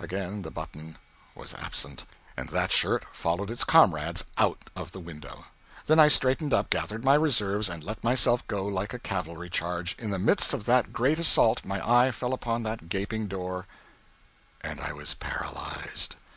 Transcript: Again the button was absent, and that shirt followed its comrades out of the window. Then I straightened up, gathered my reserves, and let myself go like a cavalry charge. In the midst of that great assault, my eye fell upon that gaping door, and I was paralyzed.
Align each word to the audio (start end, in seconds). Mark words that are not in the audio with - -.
Again 0.00 0.42
the 0.42 0.50
button 0.50 0.98
was 1.36 1.54
absent, 1.54 2.04
and 2.36 2.48
that 2.48 2.72
shirt 2.72 3.04
followed 3.12 3.48
its 3.48 3.62
comrades 3.62 4.24
out 4.36 4.58
of 4.74 4.90
the 4.90 4.98
window. 4.98 5.44
Then 5.86 6.00
I 6.00 6.08
straightened 6.08 6.52
up, 6.52 6.68
gathered 6.68 7.04
my 7.04 7.14
reserves, 7.14 7.70
and 7.70 7.84
let 7.84 8.02
myself 8.02 8.44
go 8.48 8.66
like 8.66 8.92
a 8.92 8.98
cavalry 8.98 9.48
charge. 9.50 9.94
In 9.96 10.10
the 10.10 10.18
midst 10.18 10.52
of 10.52 10.64
that 10.64 10.92
great 10.92 11.20
assault, 11.20 11.64
my 11.64 11.78
eye 12.06 12.10
fell 12.10 12.32
upon 12.32 12.64
that 12.64 12.88
gaping 12.88 13.28
door, 13.28 13.68
and 14.62 14.80
I 14.80 14.90
was 14.94 15.14
paralyzed. 15.14 16.16